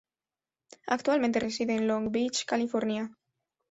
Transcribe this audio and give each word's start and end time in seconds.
Actualmente 0.87 1.37
reside 1.39 1.75
en 1.75 1.87
Long 1.87 2.09
Beach, 2.11 2.45
California. 2.47 3.11